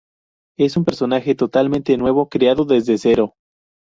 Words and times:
Es 0.57 0.77
un 0.77 0.83
personaje 0.83 1.35
totalmente 1.35 1.95
nuevo, 1.95 2.27
creado 2.27 2.65
desde 2.65 2.97
cero. 2.97 3.35